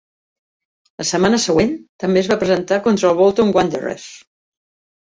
La 1.01 1.05
setmana 1.09 1.39
següent, 1.43 1.75
també 2.05 2.25
es 2.25 2.33
va 2.35 2.41
presentar 2.45 2.83
contra 2.89 3.13
els 3.13 3.21
Bolton 3.23 3.57
Wanderers. 3.61 4.13